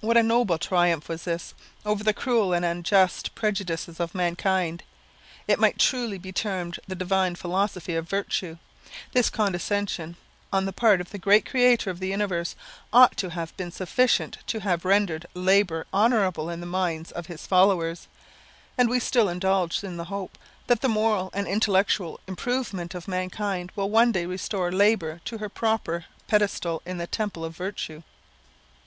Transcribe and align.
What 0.00 0.16
a 0.16 0.22
noble 0.22 0.56
triumph 0.56 1.10
was 1.10 1.24
this, 1.24 1.52
over 1.84 2.02
the 2.02 2.14
cruel 2.14 2.54
and 2.54 2.64
unjust 2.64 3.34
prejudices 3.34 4.00
of 4.00 4.14
mankind! 4.14 4.82
It 5.46 5.58
might 5.58 5.78
truly 5.78 6.16
be 6.16 6.32
termed 6.32 6.80
the 6.88 6.94
divine 6.94 7.34
philosophy 7.34 7.94
of 7.94 8.08
virtue. 8.08 8.56
This 9.12 9.28
condescension 9.28 10.16
on 10.54 10.64
the 10.64 10.72
part 10.72 11.02
of 11.02 11.10
the 11.10 11.18
great 11.18 11.44
Creator 11.44 11.90
of 11.90 12.00
the 12.00 12.08
universe, 12.08 12.56
ought 12.94 13.14
to 13.18 13.28
have 13.28 13.54
been 13.58 13.70
sufficient 13.70 14.38
to 14.46 14.60
have 14.60 14.86
rendered 14.86 15.26
labour 15.34 15.86
honourable 15.92 16.48
in 16.48 16.60
the 16.60 16.64
minds 16.66 17.12
of 17.12 17.26
his 17.26 17.46
followers; 17.46 18.08
and 18.78 18.88
we 18.88 18.98
still 18.98 19.28
indulge 19.28 19.80
the 19.82 20.04
hope, 20.04 20.38
that 20.66 20.80
the 20.80 20.88
moral 20.88 21.28
and 21.34 21.46
intellectual 21.46 22.20
improvement 22.26 22.94
of 22.94 23.06
mankind 23.06 23.70
will 23.76 23.90
one 23.90 24.12
day 24.12 24.24
restore 24.24 24.72
labour 24.72 25.20
to 25.26 25.36
her 25.36 25.50
proper 25.50 26.06
pedestal 26.26 26.80
in 26.86 26.96
the 26.96 27.06
temple 27.06 27.44
of 27.44 27.54
virtue. 27.54 28.02